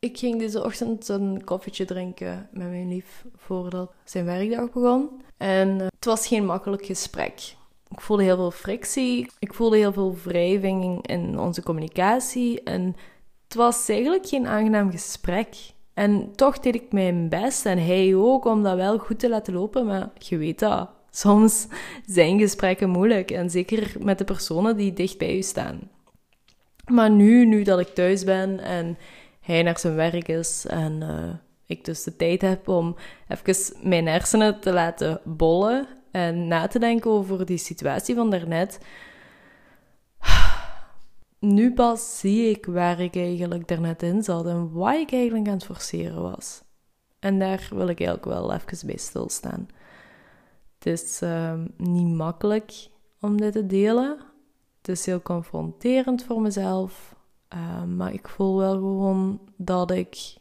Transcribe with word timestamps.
Ik 0.00 0.18
ging 0.18 0.38
deze 0.38 0.64
ochtend 0.64 1.08
een 1.08 1.44
koffietje 1.44 1.84
drinken 1.84 2.48
met 2.52 2.68
mijn 2.68 2.88
lief 2.88 3.24
voordat 3.36 3.92
zijn 4.04 4.24
werkdag 4.24 4.72
begon. 4.72 5.22
En 5.36 5.68
uh, 5.68 5.86
het 5.94 6.04
was 6.04 6.26
geen 6.26 6.44
makkelijk 6.44 6.86
gesprek. 6.86 7.54
Ik 7.88 8.00
voelde 8.00 8.22
heel 8.22 8.36
veel 8.36 8.50
frictie. 8.50 9.30
Ik 9.38 9.54
voelde 9.54 9.76
heel 9.76 9.92
veel 9.92 10.16
wrijving 10.24 11.06
in 11.06 11.38
onze 11.38 11.62
communicatie. 11.62 12.62
En 12.62 12.96
het 13.44 13.54
was 13.54 13.88
eigenlijk 13.88 14.26
geen 14.26 14.46
aangenaam 14.46 14.90
gesprek. 14.90 15.56
En 15.94 16.32
toch 16.36 16.58
deed 16.58 16.74
ik 16.74 16.92
mijn 16.92 17.28
best 17.28 17.66
en 17.66 17.78
hij 17.78 18.14
ook 18.14 18.44
om 18.44 18.62
dat 18.62 18.76
wel 18.76 18.98
goed 18.98 19.18
te 19.18 19.28
laten 19.28 19.54
lopen. 19.54 19.86
Maar 19.86 20.10
je 20.18 20.36
weet 20.36 20.58
dat, 20.58 20.88
soms 21.10 21.66
zijn 22.06 22.38
gesprekken 22.38 22.90
moeilijk. 22.90 23.30
En 23.30 23.50
zeker 23.50 23.92
met 23.98 24.18
de 24.18 24.24
personen 24.24 24.76
die 24.76 24.92
dicht 24.92 25.18
bij 25.18 25.36
je 25.36 25.42
staan. 25.42 25.90
Maar 26.90 27.10
nu, 27.10 27.46
nu 27.46 27.62
dat 27.62 27.80
ik 27.80 27.88
thuis 27.88 28.24
ben 28.24 28.60
en 28.60 28.98
hij 29.50 29.62
naar 29.62 29.78
zijn 29.78 29.94
werk 29.94 30.28
is 30.28 30.66
en 30.66 31.00
uh, 31.02 31.34
ik 31.66 31.84
dus 31.84 32.02
de 32.02 32.16
tijd 32.16 32.42
heb 32.42 32.68
om 32.68 32.96
even 33.28 33.88
mijn 33.88 34.06
hersenen 34.06 34.60
te 34.60 34.72
laten 34.72 35.20
bollen 35.24 35.86
en 36.10 36.48
na 36.48 36.66
te 36.66 36.78
denken 36.78 37.10
over 37.10 37.46
die 37.46 37.58
situatie 37.58 38.14
van 38.14 38.30
daarnet. 38.30 38.78
Nu 41.38 41.74
pas 41.74 42.18
zie 42.18 42.50
ik 42.50 42.66
waar 42.66 43.00
ik 43.00 43.16
eigenlijk 43.16 43.68
daarnet 43.68 44.02
in 44.02 44.22
zat 44.22 44.46
en 44.46 44.72
wat 44.72 44.94
ik 44.94 45.12
eigenlijk 45.12 45.46
aan 45.46 45.54
het 45.54 45.64
forceren 45.64 46.22
was. 46.22 46.62
En 47.18 47.38
daar 47.38 47.68
wil 47.70 47.88
ik 47.88 48.00
eigenlijk 48.00 48.24
wel 48.24 48.52
even 48.52 48.86
bij 48.86 48.96
stilstaan. 48.96 49.68
Het 50.78 50.86
is 50.86 51.22
uh, 51.22 51.52
niet 51.76 52.14
makkelijk 52.14 52.88
om 53.20 53.40
dit 53.40 53.52
te 53.52 53.66
delen. 53.66 54.18
Het 54.78 54.88
is 54.88 55.06
heel 55.06 55.22
confronterend 55.22 56.24
voor 56.24 56.40
mezelf. 56.40 57.14
Uh, 57.54 57.84
maar 57.84 58.12
ik 58.12 58.28
voel 58.28 58.56
wel 58.56 58.72
gewoon 58.72 59.40
dat 59.56 59.90
ik 59.90 60.34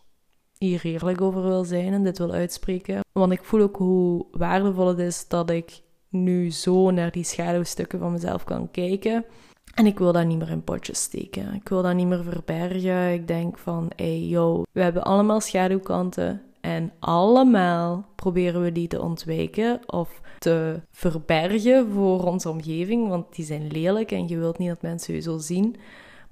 hier 0.57 0.85
eerlijk 0.85 1.21
over 1.21 1.43
wil 1.43 1.63
zijn 1.63 1.93
en 1.93 2.03
dit 2.03 2.17
wil 2.17 2.31
uitspreken. 2.31 2.99
Want 3.11 3.31
ik 3.31 3.43
voel 3.43 3.61
ook 3.61 3.75
hoe 3.75 4.25
waardevol 4.31 4.87
het 4.87 4.99
is 4.99 5.27
dat 5.27 5.49
ik 5.49 5.81
nu 6.09 6.51
zo 6.51 6.91
naar 6.91 7.11
die 7.11 7.23
schaduwstukken 7.23 7.99
van 7.99 8.11
mezelf 8.11 8.43
kan 8.43 8.71
kijken. 8.71 9.25
En 9.73 9.85
ik 9.85 9.99
wil 9.99 10.11
dat 10.11 10.25
niet 10.25 10.37
meer 10.37 10.49
in 10.49 10.63
potjes 10.63 11.01
steken. 11.01 11.53
Ik 11.53 11.69
wil 11.69 11.81
dat 11.81 11.95
niet 11.95 12.07
meer 12.07 12.23
verbergen. 12.23 13.13
Ik 13.13 13.27
denk 13.27 13.57
van, 13.57 13.91
hey 13.95 14.19
yo, 14.19 14.63
we 14.71 14.81
hebben 14.81 15.03
allemaal 15.03 15.41
schaduwkanten. 15.41 16.41
En 16.61 16.91
allemaal 16.99 18.05
proberen 18.15 18.61
we 18.61 18.71
die 18.71 18.87
te 18.87 19.01
ontwijken 19.01 19.79
of 19.85 20.21
te 20.39 20.81
verbergen 20.91 21.91
voor 21.91 22.23
onze 22.23 22.49
omgeving, 22.49 23.07
want 23.07 23.35
die 23.35 23.45
zijn 23.45 23.67
lelijk 23.67 24.11
en 24.11 24.27
je 24.27 24.37
wilt 24.37 24.57
niet 24.57 24.69
dat 24.69 24.81
mensen 24.81 25.13
je 25.13 25.19
zo 25.19 25.37
zien. 25.37 25.75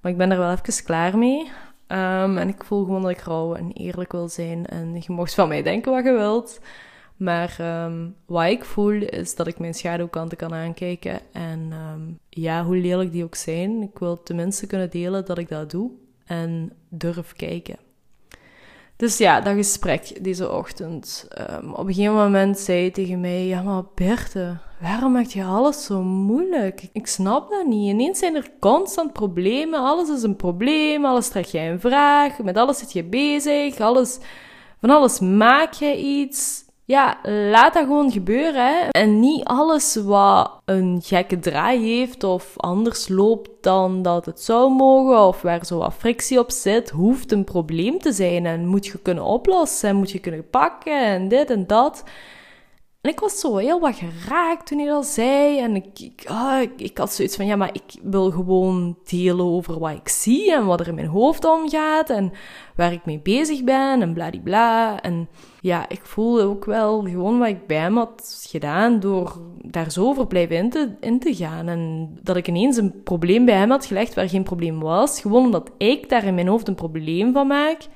Maar 0.08 0.16
ik 0.16 0.22
ben 0.22 0.32
er 0.32 0.44
wel 0.44 0.52
even 0.52 0.84
klaar 0.84 1.18
mee. 1.18 1.40
Um, 1.88 2.38
en 2.38 2.48
ik 2.48 2.64
voel 2.64 2.84
gewoon 2.84 3.02
dat 3.02 3.12
ik 3.12 3.20
rauw 3.20 3.54
en 3.54 3.72
eerlijk 3.72 4.12
wil 4.12 4.30
zijn. 4.30 4.66
En 4.66 4.94
je 4.94 5.12
mocht 5.14 5.34
van 5.34 5.48
mij 5.48 5.64
denken 5.64 5.92
wat 5.92 6.04
je 6.04 6.12
wilt. 6.12 6.60
Maar 7.18 7.58
um, 7.86 8.16
wat 8.26 8.46
ik 8.46 8.66
voel 8.66 8.92
is 8.92 9.36
dat 9.36 9.48
ik 9.48 9.60
mijn 9.60 9.74
schaduwkanten 9.74 10.38
kan 10.38 10.54
aankijken. 10.54 11.20
En 11.32 11.72
um, 11.94 12.20
ja, 12.30 12.64
hoe 12.64 12.78
lelijk 12.78 13.12
die 13.12 13.24
ook 13.24 13.36
zijn, 13.36 13.82
ik 13.82 14.00
wil 14.00 14.24
tenminste 14.24 14.68
kunnen 14.68 14.90
delen 14.90 15.26
dat 15.26 15.38
ik 15.38 15.50
dat 15.50 15.72
doe. 15.72 15.92
En 16.26 16.72
durf 16.90 17.34
kijken. 17.34 17.78
Dus 18.96 19.18
ja, 19.18 19.42
dat 19.42 19.56
gesprek 19.56 20.24
deze 20.24 20.52
ochtend. 20.52 21.28
Op 21.74 21.88
een 21.88 21.94
gegeven 21.94 22.16
moment 22.16 22.60
zei 22.60 22.80
hij 22.80 22.92
tegen 22.92 23.20
mij: 23.20 23.46
Ja, 23.46 23.62
maar 23.62 23.84
Berthe, 23.96 24.58
waarom 24.82 25.12
maak 25.12 25.26
je 25.26 25.44
alles 25.44 25.84
zo 25.86 26.02
moeilijk? 26.02 26.90
Ik 26.92 27.08
snap 27.08 27.50
dat 27.50 27.66
niet. 27.66 27.90
Ineens 27.90 28.20
zijn 28.20 28.36
er 28.36 28.50
constant 28.60 29.14
problemen. 29.14 29.80
Alles 29.80 30.10
is 30.10 30.24
een 30.24 30.36
probleem. 30.36 31.06
Alles 31.06 31.30
trek 31.30 31.46
jij 31.46 31.72
een 31.72 31.80
vraag. 31.80 32.38
Met 32.38 32.58
alles 32.58 32.78
zit 32.78 32.94
je 32.94 33.04
bezig. 33.04 33.80
Alles, 33.80 34.20
van 34.82 34.90
alles 34.90 35.20
maak 35.20 35.74
je 35.74 35.98
iets. 35.98 36.66
Ja, 36.86 37.18
laat 37.24 37.74
dat 37.74 37.84
gewoon 37.84 38.12
gebeuren. 38.12 38.66
Hè. 38.66 38.88
En 38.90 39.20
niet 39.20 39.44
alles 39.44 39.96
wat 39.96 40.52
een 40.66 41.00
gekke 41.04 41.40
draai 41.40 41.98
heeft 41.98 42.24
of 42.24 42.54
anders 42.58 43.08
loopt 43.08 43.50
dan 43.62 44.02
dat 44.02 44.26
het 44.26 44.42
zou 44.42 44.72
mogen 44.72 45.20
of 45.20 45.42
waar 45.42 45.66
zo 45.66 45.78
wat 45.78 45.94
frictie 45.94 46.40
op 46.40 46.52
zit, 46.52 46.90
hoeft 46.90 47.32
een 47.32 47.44
probleem 47.44 48.00
te 48.00 48.12
zijn 48.12 48.46
en 48.46 48.66
moet 48.66 48.86
je 48.86 49.00
kunnen 49.02 49.24
oplossen 49.24 49.90
en 49.90 49.96
moet 49.96 50.12
je 50.12 50.20
kunnen 50.20 50.50
pakken 50.50 51.06
en 51.06 51.28
dit 51.28 51.50
en 51.50 51.68
dat. 51.68 52.04
En 53.08 53.14
ik 53.14 53.20
was 53.20 53.40
zo 53.40 53.58
heel 53.58 53.80
wat 53.80 53.96
geraakt 53.96 54.68
toen 54.68 54.78
hij 54.78 54.88
dat 54.88 55.06
zei. 55.06 55.60
En 55.60 55.76
ik, 55.76 56.00
ik, 56.00 56.24
ah, 56.26 56.62
ik, 56.62 56.72
ik, 56.78 56.98
had 56.98 57.14
zoiets 57.14 57.36
van, 57.36 57.46
ja, 57.46 57.56
maar 57.56 57.70
ik 57.74 58.00
wil 58.04 58.32
gewoon 58.32 58.98
delen 59.04 59.46
over 59.46 59.80
wat 59.80 59.92
ik 59.92 60.08
zie 60.08 60.54
en 60.54 60.66
wat 60.66 60.80
er 60.80 60.88
in 60.88 60.96
mijn 60.96 61.08
hoofd 61.08 61.46
omgaat 61.46 62.10
en 62.10 62.32
waar 62.76 62.92
ik 62.92 63.06
mee 63.06 63.20
bezig 63.20 63.64
ben 63.64 64.02
en 64.02 64.14
bladibla. 64.14 65.02
En 65.02 65.30
ja, 65.62 65.90
ik 65.90 66.00
voelde 66.04 66.44
ook 66.44 66.66
wel 66.66 67.02
gewoon 67.02 67.40
wat 67.40 67.48
ik 67.48 67.68
bij 67.68 67.78
hem 67.78 67.98
had 67.98 68.46
gedaan 68.50 69.00
door 69.00 69.42
daar 69.62 69.92
zo 69.92 70.06
over 70.06 70.28
blijven 70.28 70.56
in 70.56 70.70
te, 70.70 70.96
in 71.00 71.20
te 71.20 71.36
gaan. 71.36 71.68
En 71.68 72.12
dat 72.24 72.36
ik 72.36 72.48
ineens 72.48 72.78
een 72.78 73.04
probleem 73.04 73.46
bij 73.46 73.56
hem 73.56 73.70
had 73.70 73.86
gelegd 73.86 74.14
waar 74.14 74.30
geen 74.30 74.44
probleem 74.44 74.80
was. 74.80 75.22
Gewoon 75.22 75.46
omdat 75.46 75.72
ik 75.78 76.10
daar 76.10 76.24
in 76.24 76.36
mijn 76.36 76.48
hoofd 76.48 76.68
een 76.68 76.76
probleem 76.76 77.34
van 77.34 77.48
maak. 77.48 77.88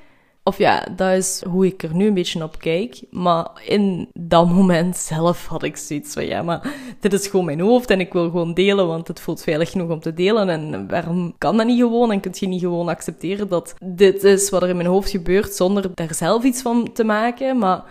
Of 0.44 0.57
ja, 0.57 0.88
dat 0.96 1.12
is 1.12 1.44
hoe 1.50 1.66
ik 1.66 1.84
er 1.84 1.96
nu 1.96 2.07
een 2.07 2.13
beetje 2.13 2.44
op 2.44 2.59
kijk. 2.59 3.03
Maar 3.09 3.47
in 3.66 4.09
dat 4.13 4.50
moment 4.50 4.97
zelf 4.97 5.46
had 5.46 5.63
ik 5.63 5.78
zoiets 5.78 6.13
van, 6.13 6.25
ja, 6.25 6.41
maar 6.41 6.74
dit 7.00 7.13
is 7.13 7.28
gewoon 7.28 7.46
mijn 7.46 7.59
hoofd 7.59 7.90
en 7.90 8.00
ik 8.00 8.13
wil 8.13 8.24
gewoon 8.24 8.53
delen, 8.53 8.88
want 8.88 9.07
het 9.07 9.19
voelt 9.19 9.44
veilig 9.44 9.72
genoeg 9.72 9.90
om 9.90 10.00
te 10.00 10.13
delen. 10.13 10.50
En 10.50 10.88
waarom 10.88 11.35
kan 11.38 11.57
dat 11.57 11.66
niet 11.66 11.79
gewoon? 11.79 12.12
En 12.12 12.19
kun 12.19 12.31
je 12.35 12.47
niet 12.47 12.59
gewoon 12.59 12.90
accepteren 12.90 13.50
dat 13.50 13.75
dit 13.85 14.24
is 14.24 14.50
wat 14.50 14.63
er 14.63 14.69
in 14.69 14.75
mijn 14.75 14.88
hoofd 14.88 15.09
gebeurt, 15.09 15.53
zonder 15.53 15.96
daar 15.96 16.13
zelf 16.13 16.44
iets 16.44 16.62
van 16.62 16.91
te 16.94 17.03
maken? 17.03 17.58
Maar 17.58 17.84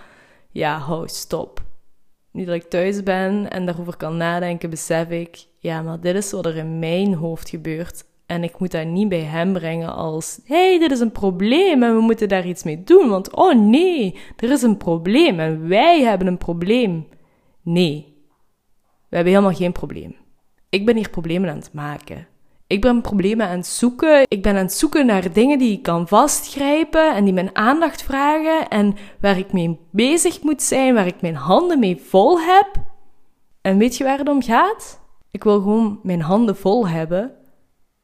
ja, 0.50 0.78
hou, 0.78 1.08
stop. 1.08 1.62
Nu 2.32 2.44
dat 2.44 2.54
ik 2.54 2.68
thuis 2.70 3.02
ben 3.02 3.50
en 3.50 3.66
daarover 3.66 3.96
kan 3.96 4.16
nadenken, 4.16 4.70
besef 4.70 5.08
ik, 5.08 5.46
ja, 5.58 5.82
maar 5.82 6.00
dit 6.00 6.14
is 6.14 6.30
wat 6.30 6.46
er 6.46 6.56
in 6.56 6.78
mijn 6.78 7.14
hoofd 7.14 7.48
gebeurt. 7.48 8.04
En 8.30 8.44
ik 8.44 8.58
moet 8.58 8.70
dat 8.70 8.86
niet 8.86 9.08
bij 9.08 9.20
hem 9.20 9.52
brengen 9.52 9.94
als: 9.94 10.40
hey, 10.44 10.78
dit 10.78 10.90
is 10.90 11.00
een 11.00 11.12
probleem 11.12 11.82
en 11.82 11.94
we 11.94 12.00
moeten 12.00 12.28
daar 12.28 12.46
iets 12.46 12.62
mee 12.62 12.84
doen. 12.84 13.08
Want 13.08 13.34
oh 13.34 13.54
nee, 13.54 14.18
er 14.36 14.50
is 14.50 14.62
een 14.62 14.76
probleem 14.76 15.40
en 15.40 15.68
wij 15.68 16.02
hebben 16.02 16.26
een 16.26 16.38
probleem. 16.38 17.08
Nee, 17.62 18.16
we 19.08 19.16
hebben 19.16 19.32
helemaal 19.32 19.54
geen 19.54 19.72
probleem. 19.72 20.16
Ik 20.68 20.86
ben 20.86 20.96
hier 20.96 21.10
problemen 21.10 21.50
aan 21.50 21.56
het 21.56 21.72
maken. 21.72 22.26
Ik 22.66 22.80
ben 22.80 23.00
problemen 23.00 23.46
aan 23.46 23.56
het 23.56 23.66
zoeken. 23.66 24.24
Ik 24.28 24.42
ben 24.42 24.56
aan 24.56 24.64
het 24.64 24.72
zoeken 24.72 25.06
naar 25.06 25.32
dingen 25.32 25.58
die 25.58 25.72
ik 25.72 25.82
kan 25.82 26.08
vastgrijpen 26.08 27.14
en 27.14 27.24
die 27.24 27.34
mijn 27.34 27.56
aandacht 27.56 28.02
vragen 28.02 28.68
en 28.68 28.94
waar 29.20 29.38
ik 29.38 29.52
mee 29.52 29.78
bezig 29.90 30.42
moet 30.42 30.62
zijn, 30.62 30.94
waar 30.94 31.06
ik 31.06 31.20
mijn 31.20 31.36
handen 31.36 31.78
mee 31.78 31.96
vol 31.96 32.40
heb. 32.40 32.70
En 33.60 33.78
weet 33.78 33.96
je 33.96 34.04
waar 34.04 34.18
het 34.18 34.28
om 34.28 34.42
gaat? 34.42 35.00
Ik 35.30 35.44
wil 35.44 35.60
gewoon 35.60 36.00
mijn 36.02 36.20
handen 36.20 36.56
vol 36.56 36.88
hebben 36.88 37.38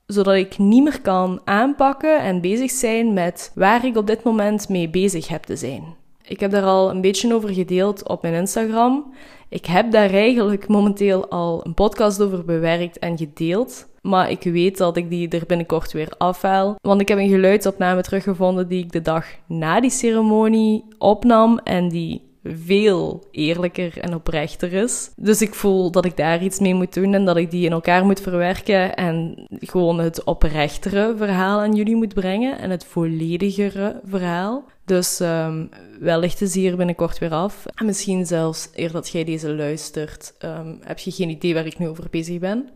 zodat 0.06 0.34
ik 0.34 0.59
niet 0.59 0.83
meer 0.83 1.00
kan 1.00 1.41
aanpakken 1.44 2.21
en 2.21 2.41
bezig 2.41 2.71
zijn 2.71 3.12
met 3.12 3.53
waar 3.55 3.84
ik 3.84 3.97
op 3.97 4.06
dit 4.06 4.22
moment 4.22 4.69
mee 4.69 4.89
bezig 4.89 5.28
heb 5.28 5.43
te 5.43 5.56
zijn. 5.56 5.84
Ik 6.22 6.41
heb 6.41 6.50
daar 6.50 6.65
al 6.65 6.91
een 6.91 7.00
beetje 7.00 7.34
over 7.34 7.49
gedeeld 7.49 8.09
op 8.09 8.22
mijn 8.22 8.34
Instagram. 8.34 9.15
Ik 9.49 9.67
heb 9.67 9.93
daar 9.93 10.11
eigenlijk 10.11 10.69
momenteel 10.69 11.28
al 11.28 11.61
een 11.67 11.75
podcast 11.75 12.22
over 12.22 12.44
bewerkt 12.44 12.99
en 12.99 13.19
gedeeld. 13.19 13.87
Maar 14.03 14.31
ik 14.31 14.43
weet 14.43 14.78
dat 14.78 14.97
ik 14.97 15.11
die 15.11 15.28
er 15.28 15.47
binnenkort 15.47 15.93
weer 15.93 16.12
afhaal. 16.19 16.77
Want 16.81 17.00
ik 17.00 17.09
heb 17.09 17.19
een 17.19 17.28
geluidsopname 17.28 18.03
teruggevonden 18.03 18.69
die 18.69 18.84
ik 18.84 18.93
de 18.93 19.03
dag 19.03 19.27
na 19.47 19.81
die 19.81 19.91
ceremonie 19.91 20.84
opnam. 20.99 21.59
En 21.59 21.88
die 21.88 22.23
veel 22.64 23.24
eerlijker 23.30 23.98
en 23.98 24.14
oprechter 24.14 24.72
is. 24.72 25.10
Dus 25.16 25.40
ik 25.40 25.54
voel 25.54 25.90
dat 25.90 26.04
ik 26.04 26.16
daar 26.16 26.42
iets 26.42 26.58
mee 26.58 26.74
moet 26.74 26.94
doen 26.94 27.14
en 27.14 27.24
dat 27.24 27.36
ik 27.36 27.50
die 27.50 27.64
in 27.64 27.72
elkaar 27.72 28.04
moet 28.04 28.20
verwerken 28.20 28.96
en 28.96 29.46
gewoon 29.50 29.98
het 29.98 30.24
oprechtere 30.24 31.14
verhaal 31.16 31.60
aan 31.60 31.74
jullie 31.74 31.96
moet 31.96 32.14
brengen 32.14 32.58
en 32.58 32.70
het 32.70 32.84
volledigere 32.84 34.00
verhaal. 34.04 34.64
Dus 34.84 35.20
um, 35.20 35.69
wellicht 36.00 36.40
is 36.40 36.54
hier 36.54 36.76
binnenkort 36.76 37.19
weer 37.19 37.31
af. 37.31 37.66
En 37.75 37.87
misschien 37.87 38.26
zelfs 38.26 38.69
eer 38.75 38.92
dat 38.92 39.08
jij 39.08 39.25
deze 39.25 39.54
luistert, 39.54 40.34
um, 40.44 40.78
heb 40.84 40.99
je 40.99 41.10
geen 41.10 41.31
idee 41.31 41.54
waar 41.54 41.66
ik 41.66 41.78
nu 41.78 41.88
over 41.88 42.06
bezig 42.10 42.38
ben. 42.38 42.69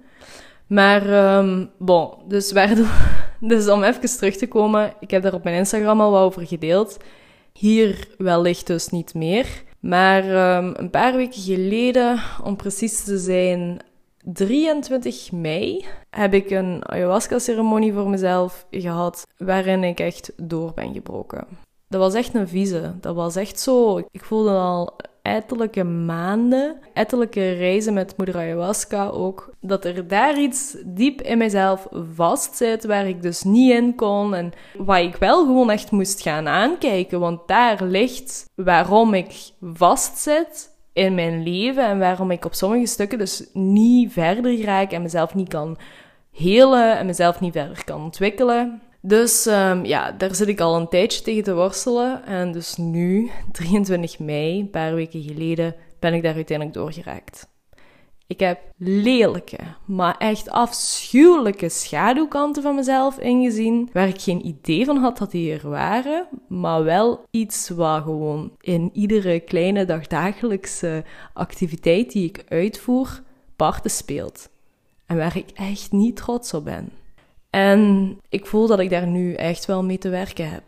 Maar, 0.66 1.36
um, 1.38 1.70
bon, 1.78 2.10
dus, 2.28 2.52
waardoor, 2.52 2.86
dus 3.40 3.68
om 3.68 3.82
even 3.82 4.16
terug 4.16 4.36
te 4.36 4.48
komen, 4.48 4.92
ik 5.00 5.10
heb 5.10 5.22
daar 5.22 5.34
op 5.34 5.44
mijn 5.44 5.56
Instagram 5.56 6.00
al 6.00 6.10
wat 6.10 6.22
over 6.22 6.46
gedeeld. 6.46 6.96
Hier 7.60 8.08
wellicht 8.18 8.66
dus 8.66 8.88
niet 8.88 9.14
meer. 9.14 9.62
Maar 9.80 10.56
um, 10.56 10.74
een 10.76 10.90
paar 10.90 11.16
weken 11.16 11.40
geleden, 11.40 12.20
om 12.44 12.56
precies 12.56 13.04
te 13.04 13.18
zijn, 13.18 13.80
23 14.24 15.32
mei, 15.32 15.84
heb 16.10 16.34
ik 16.34 16.50
een 16.50 16.88
ayahuasca-ceremonie 16.88 17.92
voor 17.92 18.08
mezelf 18.08 18.66
gehad 18.70 19.26
waarin 19.36 19.84
ik 19.84 20.00
echt 20.00 20.32
door 20.36 20.72
ben 20.74 20.92
gebroken. 20.92 21.46
Dat 21.88 22.00
was 22.00 22.14
echt 22.14 22.34
een 22.34 22.48
vieze. 22.48 22.94
Dat 23.00 23.14
was 23.14 23.36
echt 23.36 23.60
zo. 23.60 23.98
Ik 23.98 24.24
voelde 24.24 24.50
al 24.50 24.96
ettelijke 25.22 25.84
maanden, 25.84 26.76
ettelijke 26.94 27.52
reizen 27.52 27.94
met 27.94 28.16
moeder 28.16 28.36
ayahuasca 28.36 29.08
ook, 29.08 29.54
dat 29.60 29.84
er 29.84 30.08
daar 30.08 30.38
iets 30.38 30.76
diep 30.84 31.20
in 31.20 31.38
mezelf 31.38 31.86
vastzit 32.14 32.84
waar 32.84 33.08
ik 33.08 33.22
dus 33.22 33.42
niet 33.42 33.72
in 33.72 33.94
kon 33.94 34.34
en 34.34 34.52
waar 34.76 35.02
ik 35.02 35.16
wel 35.16 35.44
gewoon 35.44 35.70
echt 35.70 35.90
moest 35.90 36.22
gaan 36.22 36.48
aankijken, 36.48 37.20
want 37.20 37.48
daar 37.48 37.84
ligt 37.84 38.44
waarom 38.54 39.14
ik 39.14 39.50
vastzit 39.60 40.78
in 40.92 41.14
mijn 41.14 41.42
leven 41.42 41.84
en 41.84 41.98
waarom 41.98 42.30
ik 42.30 42.44
op 42.44 42.54
sommige 42.54 42.86
stukken 42.86 43.18
dus 43.18 43.48
niet 43.52 44.12
verder 44.12 44.62
raak 44.62 44.92
en 44.92 45.02
mezelf 45.02 45.34
niet 45.34 45.48
kan 45.48 45.78
helen 46.32 46.98
en 46.98 47.06
mezelf 47.06 47.40
niet 47.40 47.52
verder 47.52 47.84
kan 47.84 48.02
ontwikkelen. 48.02 48.82
Dus 49.02 49.46
um, 49.46 49.84
ja, 49.84 50.12
daar 50.12 50.34
zit 50.34 50.48
ik 50.48 50.60
al 50.60 50.76
een 50.76 50.88
tijdje 50.88 51.22
tegen 51.22 51.42
te 51.42 51.54
worstelen. 51.54 52.24
En 52.24 52.52
dus 52.52 52.76
nu, 52.76 53.30
23 53.52 54.18
mei, 54.18 54.60
een 54.60 54.70
paar 54.70 54.94
weken 54.94 55.22
geleden, 55.22 55.74
ben 55.98 56.14
ik 56.14 56.22
daar 56.22 56.34
uiteindelijk 56.34 56.76
doorgeraakt. 56.78 57.48
Ik 58.26 58.40
heb 58.40 58.60
lelijke, 58.76 59.58
maar 59.86 60.16
echt 60.18 60.50
afschuwelijke 60.50 61.68
schaduwkanten 61.68 62.62
van 62.62 62.74
mezelf 62.74 63.18
ingezien, 63.18 63.88
waar 63.92 64.08
ik 64.08 64.20
geen 64.20 64.46
idee 64.46 64.84
van 64.84 64.96
had 64.96 65.18
dat 65.18 65.30
die 65.30 65.52
er 65.52 65.68
waren, 65.68 66.26
maar 66.48 66.84
wel 66.84 67.24
iets 67.30 67.68
wat 67.68 68.02
gewoon 68.02 68.52
in 68.60 68.90
iedere 68.92 69.40
kleine 69.40 69.84
dagdagelijkse 69.84 71.04
activiteit 71.32 72.12
die 72.12 72.28
ik 72.28 72.44
uitvoer, 72.48 73.22
parten 73.56 73.90
speelt. 73.90 74.48
En 75.06 75.16
waar 75.16 75.36
ik 75.36 75.50
echt 75.54 75.92
niet 75.92 76.16
trots 76.16 76.54
op 76.54 76.64
ben. 76.64 76.99
En 77.50 78.18
ik 78.28 78.46
voel 78.46 78.66
dat 78.66 78.78
ik 78.78 78.90
daar 78.90 79.06
nu 79.06 79.34
echt 79.34 79.66
wel 79.66 79.84
mee 79.84 79.98
te 79.98 80.08
werken 80.08 80.50
heb. 80.50 80.62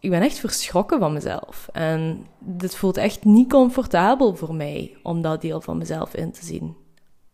Ik 0.00 0.10
ben 0.10 0.22
echt 0.22 0.38
verschrokken 0.38 0.98
van 0.98 1.12
mezelf. 1.12 1.68
En 1.72 2.26
dit 2.38 2.76
voelt 2.76 2.96
echt 2.96 3.24
niet 3.24 3.50
comfortabel 3.50 4.34
voor 4.34 4.54
mij 4.54 4.96
om 5.02 5.22
dat 5.22 5.40
deel 5.40 5.60
van 5.60 5.78
mezelf 5.78 6.14
in 6.14 6.32
te 6.32 6.44
zien. 6.44 6.76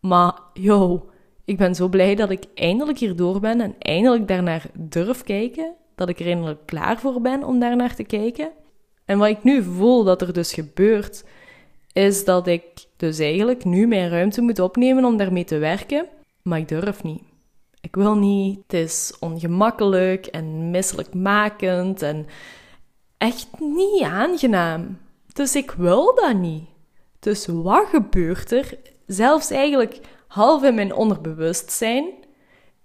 Maar 0.00 0.38
yo, 0.52 1.08
ik 1.44 1.56
ben 1.56 1.74
zo 1.74 1.88
blij 1.88 2.14
dat 2.14 2.30
ik 2.30 2.44
eindelijk 2.54 2.98
hierdoor 2.98 3.40
ben 3.40 3.60
en 3.60 3.74
eindelijk 3.78 4.28
daarnaar 4.28 4.66
durf 4.74 5.22
kijken. 5.22 5.72
Dat 5.94 6.08
ik 6.08 6.20
er 6.20 6.26
eindelijk 6.26 6.60
klaar 6.66 6.98
voor 6.98 7.20
ben 7.20 7.44
om 7.44 7.58
daarnaar 7.58 7.94
te 7.94 8.04
kijken. 8.04 8.50
En 9.04 9.18
wat 9.18 9.28
ik 9.28 9.42
nu 9.42 9.62
voel 9.62 10.04
dat 10.04 10.22
er 10.22 10.32
dus 10.32 10.52
gebeurt, 10.52 11.24
is 11.92 12.24
dat 12.24 12.46
ik 12.46 12.62
dus 12.96 13.18
eigenlijk 13.18 13.64
nu 13.64 13.86
mijn 13.86 14.08
ruimte 14.08 14.40
moet 14.40 14.58
opnemen 14.58 15.04
om 15.04 15.16
daarmee 15.16 15.44
te 15.44 15.58
werken, 15.58 16.06
maar 16.42 16.58
ik 16.58 16.68
durf 16.68 17.02
niet. 17.02 17.22
Ik 17.86 17.94
wil 17.94 18.14
niet, 18.14 18.58
het 18.62 18.72
is 18.72 19.16
ongemakkelijk 19.20 20.26
en 20.26 20.70
misselijkmakend 20.70 22.02
en 22.02 22.26
echt 23.18 23.48
niet 23.58 24.02
aangenaam. 24.02 24.98
Dus 25.32 25.56
ik 25.56 25.70
wil 25.70 26.14
dat 26.14 26.34
niet. 26.34 26.64
Dus 27.18 27.46
wat 27.46 27.86
gebeurt 27.86 28.52
er? 28.52 28.78
Zelfs 29.06 29.50
eigenlijk 29.50 30.00
half 30.28 30.62
in 30.62 30.74
mijn 30.74 30.94
onderbewustzijn. 30.94 32.12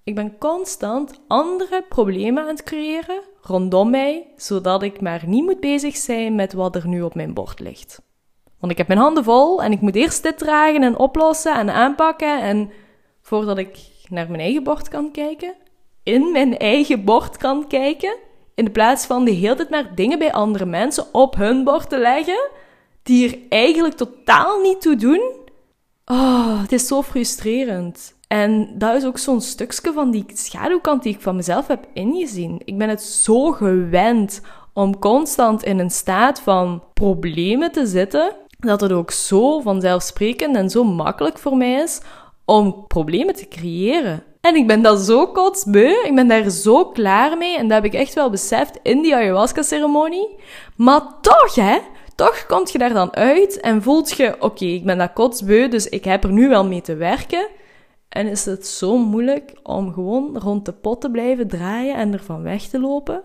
Ik 0.03 0.15
ben 0.15 0.37
constant 0.37 1.19
andere 1.27 1.85
problemen 1.89 2.43
aan 2.43 2.49
het 2.49 2.63
creëren 2.63 3.21
rondom 3.41 3.89
mij, 3.89 4.27
zodat 4.35 4.83
ik 4.83 5.01
maar 5.01 5.23
niet 5.25 5.43
moet 5.43 5.59
bezig 5.59 5.97
zijn 5.97 6.35
met 6.35 6.53
wat 6.53 6.75
er 6.75 6.87
nu 6.87 7.01
op 7.01 7.15
mijn 7.15 7.33
bord 7.33 7.59
ligt. 7.59 8.01
Want 8.59 8.71
ik 8.71 8.77
heb 8.77 8.87
mijn 8.87 8.99
handen 8.99 9.23
vol 9.23 9.63
en 9.63 9.71
ik 9.71 9.81
moet 9.81 9.95
eerst 9.95 10.23
dit 10.23 10.37
dragen 10.37 10.83
en 10.83 10.97
oplossen 10.97 11.55
en 11.55 11.69
aanpakken 11.69 12.41
en 12.41 12.71
voordat 13.21 13.57
ik 13.57 13.99
naar 14.11 14.29
mijn 14.29 14.41
eigen 14.41 14.63
bord 14.63 14.87
kan 14.87 15.11
kijken, 15.11 15.53
in 16.03 16.31
mijn 16.31 16.57
eigen 16.57 17.03
bord 17.03 17.37
kan 17.37 17.67
kijken, 17.67 18.15
in 18.55 18.71
plaats 18.71 19.05
van 19.05 19.25
de 19.25 19.31
hele 19.31 19.55
tijd 19.55 19.69
maar 19.69 19.95
dingen 19.95 20.19
bij 20.19 20.31
andere 20.31 20.65
mensen 20.65 21.05
op 21.11 21.35
hun 21.35 21.63
bord 21.63 21.89
te 21.89 21.97
leggen, 21.97 22.49
die 23.03 23.29
er 23.29 23.37
eigenlijk 23.49 23.95
totaal 23.95 24.61
niet 24.61 24.81
toe 24.81 24.95
doen. 24.95 25.21
Oh, 26.05 26.61
het 26.61 26.71
is 26.71 26.87
zo 26.87 27.01
frustrerend. 27.01 28.13
En 28.27 28.73
dat 28.77 28.95
is 28.95 29.05
ook 29.05 29.17
zo'n 29.17 29.41
stukje 29.41 29.93
van 29.93 30.11
die 30.11 30.25
schaduwkant 30.33 31.03
die 31.03 31.13
ik 31.13 31.21
van 31.21 31.35
mezelf 31.35 31.67
heb 31.67 31.87
ingezien. 31.93 32.61
Ik 32.65 32.77
ben 32.77 32.89
het 32.89 33.01
zo 33.01 33.51
gewend 33.51 34.41
om 34.73 34.99
constant 34.99 35.63
in 35.63 35.79
een 35.79 35.89
staat 35.89 36.39
van 36.39 36.83
problemen 36.93 37.71
te 37.71 37.85
zitten, 37.85 38.35
dat 38.59 38.81
het 38.81 38.91
ook 38.91 39.11
zo 39.11 39.59
vanzelfsprekend 39.59 40.55
en 40.55 40.69
zo 40.69 40.83
makkelijk 40.83 41.37
voor 41.37 41.57
mij 41.57 41.73
is 41.73 42.01
om 42.45 42.87
problemen 42.87 43.35
te 43.35 43.47
creëren. 43.47 44.23
En 44.41 44.55
ik 44.55 44.67
ben 44.67 44.81
dat 44.81 44.99
zo 44.99 45.27
kotsbeu, 45.27 45.93
ik 46.03 46.15
ben 46.15 46.27
daar 46.27 46.49
zo 46.49 46.85
klaar 46.85 47.37
mee 47.37 47.57
en 47.57 47.67
dat 47.67 47.83
heb 47.83 47.93
ik 47.93 47.99
echt 47.99 48.13
wel 48.13 48.29
beseft 48.29 48.79
in 48.83 49.01
die 49.01 49.15
ayahuasca-ceremonie. 49.15 50.35
Maar 50.75 51.01
toch, 51.21 51.55
hè, 51.55 51.77
toch 52.15 52.45
komt 52.45 52.71
je 52.71 52.77
daar 52.77 52.93
dan 52.93 53.15
uit 53.15 53.59
en 53.59 53.81
voelt 53.81 54.11
je, 54.17 54.35
oké, 54.39 54.65
ik 54.65 54.85
ben 54.85 54.97
dat 54.97 55.13
kotsbeu, 55.13 55.67
dus 55.67 55.89
ik 55.89 56.03
heb 56.03 56.23
er 56.23 56.31
nu 56.31 56.49
wel 56.49 56.65
mee 56.65 56.81
te 56.81 56.95
werken. 56.95 57.47
En 58.09 58.27
is 58.27 58.45
het 58.45 58.67
zo 58.67 58.97
moeilijk 58.97 59.53
om 59.63 59.93
gewoon 59.93 60.37
rond 60.37 60.65
de 60.65 60.73
pot 60.73 61.01
te 61.01 61.11
blijven 61.11 61.47
draaien 61.47 61.95
en 61.95 62.13
ervan 62.13 62.41
weg 62.41 62.63
te 62.63 62.79
lopen? 62.79 63.23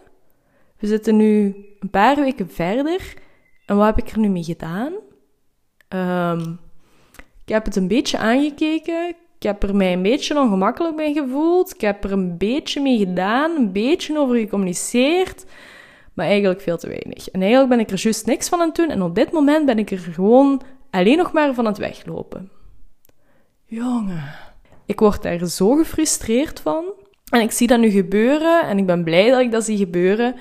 We 0.78 0.86
zitten 0.86 1.16
nu 1.16 1.56
een 1.78 1.90
paar 1.90 2.16
weken 2.16 2.50
verder 2.50 3.14
en 3.66 3.76
wat 3.76 3.86
heb 3.86 3.98
ik 3.98 4.12
er 4.12 4.18
nu 4.18 4.28
mee 4.28 4.44
gedaan? 4.44 4.92
Um, 5.88 6.58
ik 7.46 7.52
heb 7.52 7.64
het 7.64 7.76
een 7.76 7.88
beetje 7.88 8.18
aangekeken. 8.18 9.08
Ik 9.08 9.42
heb 9.42 9.62
er 9.62 9.76
mij 9.76 9.92
een 9.92 10.02
beetje 10.02 10.40
ongemakkelijk 10.40 10.96
mee 10.96 11.12
gevoeld. 11.12 11.74
Ik 11.74 11.80
heb 11.80 12.04
er 12.04 12.12
een 12.12 12.38
beetje 12.38 12.80
mee 12.80 12.98
gedaan, 12.98 13.56
een 13.56 13.72
beetje 13.72 14.18
over 14.18 14.36
gecommuniceerd. 14.36 15.44
Maar 16.14 16.26
eigenlijk 16.26 16.60
veel 16.60 16.78
te 16.78 16.88
weinig. 16.88 17.30
En 17.30 17.40
eigenlijk 17.40 17.70
ben 17.70 17.80
ik 17.80 17.90
er 17.90 18.00
juist 18.02 18.26
niks 18.26 18.48
van 18.48 18.60
aan 18.60 18.66
het 18.66 18.76
doen. 18.76 18.90
En 18.90 19.02
op 19.02 19.14
dit 19.14 19.30
moment 19.30 19.66
ben 19.66 19.78
ik 19.78 19.90
er 19.90 19.98
gewoon 19.98 20.62
alleen 20.90 21.16
nog 21.16 21.32
maar 21.32 21.54
van 21.54 21.64
aan 21.64 21.72
het 21.72 21.80
weglopen. 21.80 22.50
Jongen, 23.64 24.34
ik 24.86 25.00
word 25.00 25.22
daar 25.22 25.46
zo 25.46 25.74
gefrustreerd 25.74 26.60
van. 26.60 26.84
En 27.30 27.40
ik 27.40 27.50
zie 27.50 27.66
dat 27.66 27.78
nu 27.78 27.90
gebeuren. 27.90 28.62
En 28.62 28.78
ik 28.78 28.86
ben 28.86 29.04
blij 29.04 29.30
dat 29.30 29.40
ik 29.40 29.50
dat 29.50 29.64
zie 29.64 29.76
gebeuren. 29.76 30.34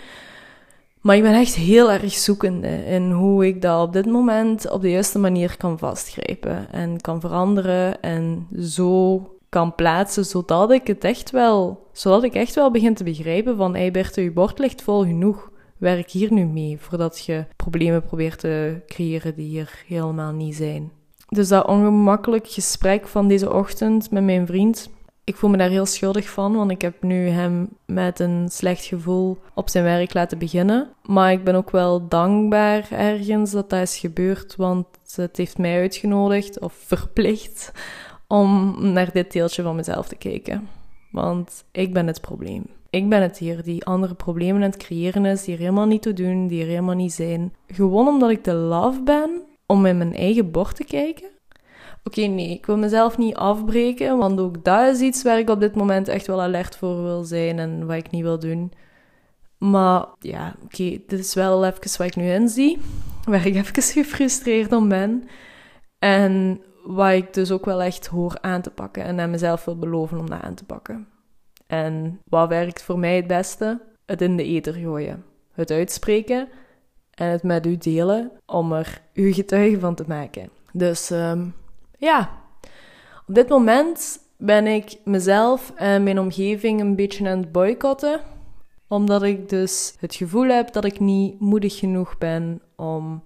Maar 1.05 1.15
ik 1.15 1.21
ben 1.21 1.33
echt 1.33 1.55
heel 1.55 1.91
erg 1.91 2.13
zoekende 2.13 2.85
in 2.85 3.11
hoe 3.11 3.47
ik 3.47 3.61
dat 3.61 3.87
op 3.87 3.93
dit 3.93 4.05
moment 4.05 4.69
op 4.71 4.81
de 4.81 4.89
juiste 4.89 5.19
manier 5.19 5.57
kan 5.57 5.77
vastgrijpen 5.77 6.71
en 6.71 7.01
kan 7.01 7.19
veranderen 7.19 8.01
en 8.01 8.47
zo 8.59 9.21
kan 9.49 9.75
plaatsen, 9.75 10.25
zodat 10.25 10.71
ik 10.71 10.87
het 10.87 11.03
echt 11.03 11.31
wel, 11.31 11.87
zodat 11.91 12.23
ik 12.23 12.33
echt 12.33 12.55
wel 12.55 12.71
begin 12.71 12.93
te 12.93 13.03
begrijpen 13.03 13.57
van, 13.57 13.75
hey 13.75 14.05
je 14.13 14.31
bord 14.31 14.59
ligt 14.59 14.81
vol 14.81 15.03
genoeg. 15.03 15.51
Werk 15.77 16.09
hier 16.09 16.33
nu 16.33 16.45
mee, 16.45 16.77
voordat 16.79 17.25
je 17.25 17.45
problemen 17.55 18.03
probeert 18.03 18.39
te 18.39 18.81
creëren 18.87 19.35
die 19.35 19.59
er 19.59 19.83
helemaal 19.87 20.31
niet 20.31 20.55
zijn. 20.55 20.91
Dus 21.27 21.47
dat 21.47 21.65
ongemakkelijk 21.65 22.47
gesprek 22.47 23.07
van 23.07 23.27
deze 23.27 23.53
ochtend 23.53 24.11
met 24.11 24.23
mijn 24.23 24.47
vriend, 24.47 24.89
ik 25.25 25.35
voel 25.35 25.49
me 25.49 25.57
daar 25.57 25.69
heel 25.69 25.85
schuldig 25.85 26.29
van, 26.29 26.55
want 26.55 26.71
ik 26.71 26.81
heb 26.81 27.03
nu 27.03 27.27
hem 27.27 27.69
met 27.85 28.19
een 28.19 28.49
slecht 28.49 28.85
gevoel 28.85 29.37
op 29.53 29.69
zijn 29.69 29.83
werk 29.83 30.13
laten 30.13 30.37
beginnen. 30.37 30.89
Maar 31.05 31.31
ik 31.31 31.43
ben 31.43 31.55
ook 31.55 31.71
wel 31.71 32.07
dankbaar 32.07 32.87
ergens 32.91 33.51
dat 33.51 33.69
dat 33.69 33.81
is 33.81 33.97
gebeurd, 33.97 34.55
want 34.55 34.85
het 35.15 35.37
heeft 35.37 35.57
mij 35.57 35.79
uitgenodigd 35.79 36.59
of 36.59 36.73
verplicht 36.73 37.71
om 38.27 38.75
naar 38.93 39.11
dit 39.11 39.31
deeltje 39.31 39.63
van 39.63 39.75
mezelf 39.75 40.07
te 40.07 40.15
kijken. 40.15 40.67
Want 41.11 41.63
ik 41.71 41.93
ben 41.93 42.07
het 42.07 42.21
probleem. 42.21 42.63
Ik 42.89 43.09
ben 43.09 43.21
het 43.21 43.37
hier 43.37 43.63
die 43.63 43.85
andere 43.85 44.13
problemen 44.13 44.63
aan 44.63 44.69
het 44.69 44.83
creëren 44.83 45.25
is, 45.25 45.43
die 45.43 45.53
er 45.53 45.59
helemaal 45.59 45.85
niet 45.85 46.01
toe 46.01 46.13
doen, 46.13 46.47
die 46.47 46.61
er 46.61 46.67
helemaal 46.67 46.95
niet 46.95 47.13
zijn. 47.13 47.53
Gewoon 47.67 48.07
omdat 48.07 48.29
ik 48.29 48.43
de 48.43 48.53
love 48.53 49.01
ben 49.01 49.41
om 49.65 49.85
in 49.85 49.97
mijn 49.97 50.15
eigen 50.15 50.51
bord 50.51 50.75
te 50.75 50.83
kijken 50.83 51.33
Oké, 52.07 52.21
nee, 52.21 52.49
ik 52.49 52.65
wil 52.65 52.77
mezelf 52.77 53.17
niet 53.17 53.35
afbreken, 53.35 54.17
want 54.17 54.39
ook 54.39 54.63
dat 54.63 54.95
is 54.95 55.01
iets 55.01 55.23
waar 55.23 55.39
ik 55.39 55.49
op 55.49 55.59
dit 55.59 55.75
moment 55.75 56.07
echt 56.07 56.27
wel 56.27 56.41
alert 56.41 56.75
voor 56.75 57.03
wil 57.03 57.23
zijn 57.23 57.59
en 57.59 57.85
wat 57.85 57.95
ik 57.95 58.11
niet 58.11 58.21
wil 58.21 58.39
doen. 58.39 58.71
Maar 59.57 60.05
ja, 60.19 60.55
oké, 60.63 60.99
dit 61.07 61.19
is 61.19 61.33
wel 61.33 61.65
even 61.65 61.97
wat 61.97 62.07
ik 62.07 62.15
nu 62.15 62.31
inzie, 62.31 62.77
waar 63.25 63.45
ik 63.45 63.55
even 63.55 63.83
gefrustreerd 63.83 64.71
om 64.71 64.89
ben. 64.89 65.23
En 65.99 66.61
wat 66.83 67.11
ik 67.11 67.33
dus 67.33 67.51
ook 67.51 67.65
wel 67.65 67.81
echt 67.81 68.07
hoor 68.07 68.37
aan 68.41 68.61
te 68.61 68.69
pakken 68.69 69.03
en 69.03 69.19
aan 69.19 69.29
mezelf 69.29 69.65
wil 69.65 69.77
beloven 69.77 70.19
om 70.19 70.29
dat 70.29 70.41
aan 70.41 70.55
te 70.55 70.65
pakken. 70.65 71.07
En 71.67 72.19
wat 72.29 72.49
werkt 72.49 72.83
voor 72.83 72.99
mij 72.99 73.15
het 73.15 73.27
beste? 73.27 73.81
Het 74.05 74.21
in 74.21 74.37
de 74.37 74.43
ether 74.43 74.73
gooien. 74.73 75.23
Het 75.53 75.71
uitspreken 75.71 76.47
en 77.13 77.29
het 77.29 77.43
met 77.43 77.65
u 77.65 77.77
delen 77.77 78.31
om 78.45 78.73
er 78.73 79.01
uw 79.13 79.33
getuige 79.33 79.79
van 79.79 79.95
te 79.95 80.03
maken. 80.07 80.49
Dus 80.71 81.09
um, 81.09 81.53
ja, 82.05 82.29
op 83.27 83.35
dit 83.35 83.49
moment 83.49 84.19
ben 84.37 84.67
ik 84.67 84.97
mezelf 85.03 85.71
en 85.75 86.03
mijn 86.03 86.19
omgeving 86.19 86.81
een 86.81 86.95
beetje 86.95 87.29
aan 87.29 87.39
het 87.39 87.51
boycotten. 87.51 88.21
Omdat 88.87 89.23
ik 89.23 89.49
dus 89.49 89.95
het 89.99 90.15
gevoel 90.15 90.47
heb 90.47 90.73
dat 90.73 90.85
ik 90.85 90.99
niet 90.99 91.39
moedig 91.39 91.79
genoeg 91.79 92.17
ben 92.17 92.61
om 92.75 93.21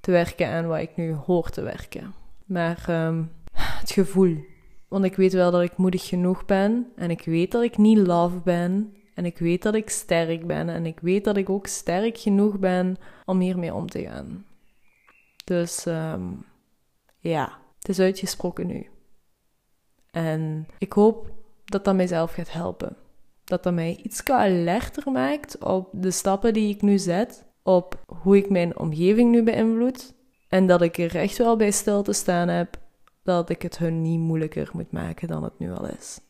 te 0.00 0.10
werken 0.10 0.48
aan 0.48 0.66
wat 0.66 0.78
ik 0.78 0.96
nu 0.96 1.14
hoor 1.14 1.50
te 1.50 1.62
werken. 1.62 2.14
Maar 2.44 3.06
um, 3.06 3.32
het 3.52 3.90
gevoel. 3.90 4.44
Want 4.88 5.04
ik 5.04 5.16
weet 5.16 5.32
wel 5.32 5.50
dat 5.50 5.62
ik 5.62 5.76
moedig 5.76 6.08
genoeg 6.08 6.44
ben. 6.44 6.92
En 6.96 7.10
ik 7.10 7.24
weet 7.24 7.52
dat 7.52 7.62
ik 7.62 7.76
niet 7.76 7.98
love 7.98 8.38
ben. 8.38 8.96
En 9.14 9.24
ik 9.24 9.38
weet 9.38 9.62
dat 9.62 9.74
ik 9.74 9.90
sterk 9.90 10.46
ben. 10.46 10.68
En 10.68 10.86
ik 10.86 11.00
weet 11.00 11.24
dat 11.24 11.36
ik 11.36 11.50
ook 11.50 11.66
sterk 11.66 12.18
genoeg 12.18 12.58
ben 12.58 12.96
om 13.24 13.40
hiermee 13.40 13.74
om 13.74 13.90
te 13.90 14.02
gaan. 14.02 14.44
Dus 15.44 15.86
ehm, 15.86 16.22
ja, 17.18 17.61
het 17.82 17.88
is 17.88 18.00
uitgesproken 18.00 18.66
nu. 18.66 18.86
En 20.10 20.66
ik 20.78 20.92
hoop 20.92 21.30
dat 21.64 21.84
dat 21.84 21.94
mijzelf 21.94 22.32
gaat 22.32 22.52
helpen. 22.52 22.96
Dat 23.44 23.62
dat 23.62 23.74
mij 23.74 24.00
iets 24.02 24.24
alerter 24.24 25.12
maakt 25.12 25.58
op 25.58 25.88
de 25.92 26.10
stappen 26.10 26.52
die 26.52 26.74
ik 26.74 26.82
nu 26.82 26.98
zet, 26.98 27.44
op 27.62 28.04
hoe 28.06 28.36
ik 28.36 28.50
mijn 28.50 28.78
omgeving 28.78 29.30
nu 29.30 29.42
beïnvloed. 29.42 30.14
En 30.48 30.66
dat 30.66 30.82
ik 30.82 30.98
er 30.98 31.16
echt 31.16 31.38
wel 31.38 31.56
bij 31.56 31.70
stil 31.70 32.02
te 32.02 32.12
staan 32.12 32.48
heb 32.48 32.80
dat 33.22 33.50
ik 33.50 33.62
het 33.62 33.78
hun 33.78 34.02
niet 34.02 34.18
moeilijker 34.18 34.70
moet 34.72 34.92
maken 34.92 35.28
dan 35.28 35.42
het 35.42 35.58
nu 35.58 35.72
al 35.72 35.86
is. 35.86 36.20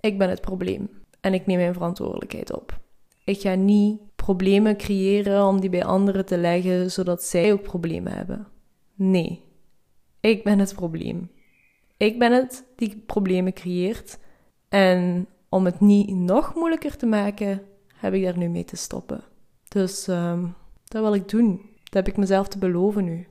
Ik 0.00 0.18
ben 0.18 0.30
het 0.30 0.40
probleem 0.40 0.90
en 1.20 1.34
ik 1.34 1.46
neem 1.46 1.56
mijn 1.56 1.74
verantwoordelijkheid 1.74 2.52
op. 2.52 2.80
Ik 3.24 3.40
ga 3.40 3.54
niet 3.54 4.00
problemen 4.16 4.76
creëren 4.76 5.44
om 5.44 5.60
die 5.60 5.70
bij 5.70 5.84
anderen 5.84 6.26
te 6.26 6.38
leggen 6.38 6.90
zodat 6.90 7.22
zij 7.22 7.52
ook 7.52 7.62
problemen 7.62 8.12
hebben. 8.12 8.46
Nee, 8.94 9.45
ik 10.26 10.44
ben 10.44 10.58
het 10.58 10.74
probleem. 10.74 11.30
Ik 11.96 12.18
ben 12.18 12.32
het 12.32 12.64
die 12.76 13.02
problemen 13.06 13.52
creëert. 13.52 14.18
En 14.68 15.26
om 15.48 15.64
het 15.64 15.80
niet 15.80 16.14
nog 16.14 16.54
moeilijker 16.54 16.96
te 16.96 17.06
maken, 17.06 17.62
heb 17.94 18.14
ik 18.14 18.24
daar 18.24 18.38
nu 18.38 18.48
mee 18.48 18.64
te 18.64 18.76
stoppen. 18.76 19.24
Dus 19.68 20.06
um, 20.08 20.54
dat 20.84 21.02
wil 21.02 21.14
ik 21.14 21.28
doen. 21.28 21.60
Dat 21.82 21.94
heb 21.94 22.08
ik 22.08 22.16
mezelf 22.16 22.48
te 22.48 22.58
beloven 22.58 23.04
nu. 23.04 23.26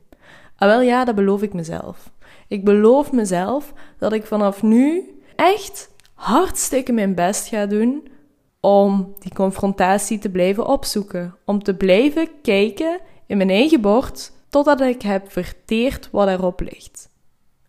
Ah, 0.55 0.67
wel 0.67 0.81
ja, 0.81 1.05
dat 1.05 1.15
beloof 1.15 1.41
ik 1.41 1.53
mezelf. 1.53 2.11
Ik 2.47 2.63
beloof 2.63 3.11
mezelf 3.11 3.73
dat 3.97 4.13
ik 4.13 4.25
vanaf 4.25 4.63
nu 4.63 5.03
echt 5.35 5.91
hartstikke 6.13 6.91
mijn 6.91 7.15
best 7.15 7.47
ga 7.47 7.65
doen 7.65 8.07
om 8.59 9.13
die 9.19 9.33
confrontatie 9.33 10.19
te 10.19 10.29
blijven 10.29 10.67
opzoeken. 10.67 11.35
Om 11.45 11.63
te 11.63 11.75
blijven 11.75 12.29
kijken 12.41 12.99
in 13.25 13.37
mijn 13.37 13.49
eigen 13.49 13.81
bord 13.81 14.31
totdat 14.55 14.81
ik 14.81 15.01
heb 15.01 15.31
verteerd 15.31 16.09
wat 16.11 16.27
erop 16.27 16.59
ligt. 16.59 17.09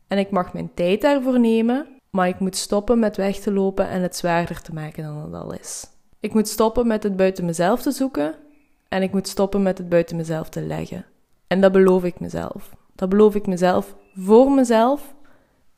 En 0.06 0.18
ik 0.18 0.30
mag 0.30 0.52
mijn 0.52 0.70
tijd 0.74 1.00
daarvoor 1.00 1.40
nemen, 1.40 1.86
maar 2.10 2.28
ik 2.28 2.38
moet 2.38 2.56
stoppen 2.56 2.98
met 2.98 3.16
weg 3.16 3.38
te 3.38 3.52
lopen 3.52 3.88
en 3.88 4.02
het 4.02 4.16
zwaarder 4.16 4.62
te 4.62 4.72
maken 4.72 5.04
dan 5.04 5.16
het 5.16 5.34
al 5.34 5.52
is. 5.52 5.86
Ik 6.20 6.34
moet 6.34 6.48
stoppen 6.48 6.86
met 6.86 7.02
het 7.02 7.16
buiten 7.16 7.44
mezelf 7.44 7.82
te 7.82 7.90
zoeken 7.90 8.34
en 8.88 9.02
ik 9.02 9.12
moet 9.12 9.28
stoppen 9.28 9.62
met 9.62 9.78
het 9.78 9.88
buiten 9.88 10.16
mezelf 10.16 10.48
te 10.48 10.60
leggen. 10.60 11.04
En 11.46 11.60
dat 11.60 11.72
beloof 11.72 12.04
ik 12.04 12.20
mezelf. 12.20 12.76
Dat 12.94 13.08
beloof 13.08 13.34
ik 13.34 13.46
mezelf 13.46 13.94
voor 14.14 14.50
mezelf 14.50 15.14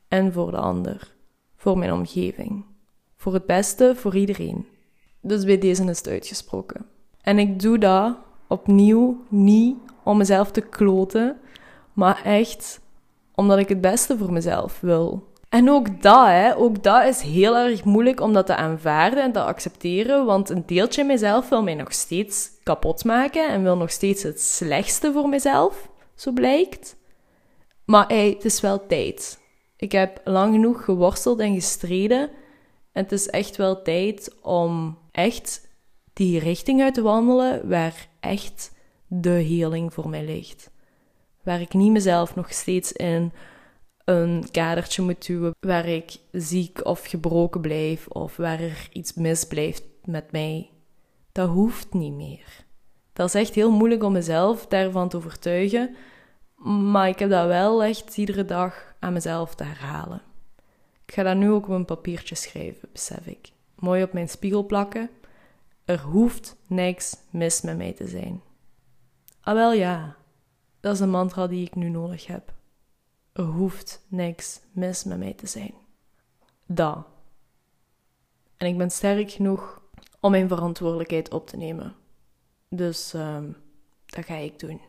en 0.08 0.32
voor 0.32 0.50
de 0.50 0.58
ander, 0.58 1.14
voor 1.56 1.78
mijn 1.78 1.92
omgeving, 1.92 2.64
voor 3.16 3.34
het 3.34 3.46
beste 3.46 3.92
voor 3.96 4.16
iedereen. 4.16 4.66
Dus 5.20 5.44
bij 5.44 5.58
deze 5.58 5.84
is 5.84 5.98
het 5.98 6.08
uitgesproken. 6.08 6.86
En 7.20 7.38
ik 7.38 7.60
doe 7.60 7.78
dat 7.78 8.16
opnieuw 8.46 9.24
niet 9.28 9.76
om 10.08 10.16
mezelf 10.16 10.50
te 10.50 10.60
kloten, 10.60 11.40
maar 11.92 12.22
echt 12.24 12.80
omdat 13.34 13.58
ik 13.58 13.68
het 13.68 13.80
beste 13.80 14.18
voor 14.18 14.32
mezelf 14.32 14.80
wil. 14.80 15.26
En 15.48 15.70
ook 15.70 16.02
dat, 16.02 16.26
hè, 16.26 16.56
ook 16.56 16.82
dat 16.82 17.04
is 17.04 17.20
heel 17.20 17.56
erg 17.56 17.84
moeilijk 17.84 18.20
om 18.20 18.32
dat 18.32 18.46
te 18.46 18.56
aanvaarden 18.56 19.22
en 19.22 19.32
te 19.32 19.42
accepteren, 19.42 20.24
want 20.24 20.50
een 20.50 20.62
deeltje 20.66 21.04
mezelf 21.04 21.48
wil 21.48 21.62
mij 21.62 21.74
nog 21.74 21.92
steeds 21.92 22.50
kapot 22.62 23.04
maken 23.04 23.48
en 23.48 23.62
wil 23.62 23.76
nog 23.76 23.90
steeds 23.90 24.22
het 24.22 24.40
slechtste 24.40 25.12
voor 25.12 25.28
mezelf, 25.28 25.88
zo 26.14 26.32
blijkt. 26.32 26.96
Maar 27.84 28.06
hey, 28.06 28.28
het 28.28 28.44
is 28.44 28.60
wel 28.60 28.86
tijd. 28.86 29.38
Ik 29.76 29.92
heb 29.92 30.20
lang 30.24 30.52
genoeg 30.52 30.84
geworsteld 30.84 31.40
en 31.40 31.54
gestreden 31.54 32.30
en 32.92 33.02
het 33.02 33.12
is 33.12 33.28
echt 33.28 33.56
wel 33.56 33.82
tijd 33.82 34.34
om 34.42 34.98
echt 35.10 35.68
die 36.12 36.38
richting 36.38 36.82
uit 36.82 36.94
te 36.94 37.02
wandelen 37.02 37.68
waar 37.68 38.08
echt 38.20 38.76
de 39.08 39.30
healing 39.30 39.94
voor 39.94 40.08
mij 40.08 40.24
ligt. 40.24 40.70
Waar 41.42 41.60
ik 41.60 41.72
niet 41.72 41.92
mezelf 41.92 42.34
nog 42.34 42.52
steeds 42.52 42.92
in 42.92 43.32
een 44.04 44.44
kadertje 44.50 45.02
moet 45.02 45.26
duwen 45.26 45.54
waar 45.60 45.86
ik 45.86 46.16
ziek 46.32 46.84
of 46.84 47.04
gebroken 47.04 47.60
blijf 47.60 48.06
of 48.08 48.36
waar 48.36 48.60
er 48.60 48.88
iets 48.92 49.14
mis 49.14 49.44
blijft 49.44 49.82
met 50.04 50.32
mij. 50.32 50.70
Dat 51.32 51.48
hoeft 51.48 51.94
niet 51.94 52.12
meer. 52.12 52.66
Dat 53.12 53.26
is 53.26 53.34
echt 53.34 53.54
heel 53.54 53.70
moeilijk 53.70 54.02
om 54.02 54.12
mezelf 54.12 54.66
daarvan 54.66 55.08
te 55.08 55.16
overtuigen, 55.16 55.96
maar 56.92 57.08
ik 57.08 57.18
heb 57.18 57.30
dat 57.30 57.46
wel 57.46 57.84
echt 57.84 58.16
iedere 58.16 58.44
dag 58.44 58.94
aan 58.98 59.12
mezelf 59.12 59.54
te 59.54 59.64
herhalen. 59.64 60.22
Ik 61.06 61.14
ga 61.14 61.22
dat 61.22 61.36
nu 61.36 61.50
ook 61.50 61.64
op 61.64 61.74
een 61.74 61.84
papiertje 61.84 62.34
schrijven, 62.34 62.88
besef 62.92 63.26
ik. 63.26 63.50
Mooi 63.74 64.02
op 64.02 64.12
mijn 64.12 64.28
spiegel 64.28 64.66
plakken. 64.66 65.10
Er 65.84 66.00
hoeft 66.00 66.56
niks 66.66 67.16
mis 67.30 67.60
met 67.60 67.76
mij 67.76 67.92
te 67.92 68.08
zijn. 68.08 68.42
Ah 69.48 69.54
wel 69.54 69.72
ja, 69.72 70.16
dat 70.80 70.94
is 70.94 71.00
een 71.00 71.10
mantra 71.10 71.46
die 71.46 71.66
ik 71.66 71.74
nu 71.74 71.88
nodig 71.88 72.26
heb. 72.26 72.52
Er 73.32 73.44
hoeft 73.44 74.04
niks 74.08 74.60
mis 74.70 75.04
met 75.04 75.18
mij 75.18 75.32
te 75.34 75.46
zijn. 75.46 75.74
Dat. 76.66 77.06
En 78.56 78.66
ik 78.66 78.78
ben 78.78 78.90
sterk 78.90 79.30
genoeg 79.30 79.82
om 80.20 80.30
mijn 80.30 80.48
verantwoordelijkheid 80.48 81.32
op 81.32 81.46
te 81.46 81.56
nemen. 81.56 81.94
Dus 82.68 83.12
um, 83.12 83.56
dat 84.06 84.24
ga 84.24 84.34
ik 84.34 84.58
doen. 84.58 84.80